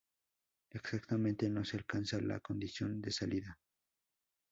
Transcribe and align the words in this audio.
Exactamente, 0.71 1.47
no 1.47 1.63
se 1.63 1.77
alcanza 1.77 2.19
la 2.19 2.39
condición 2.39 2.99
de 3.01 3.11
salida. 3.11 3.59